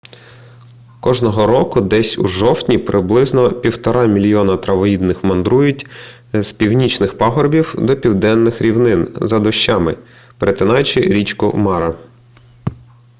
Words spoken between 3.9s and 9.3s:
мільйона травоїдних мандрують з північних пагорбів до південних рівнин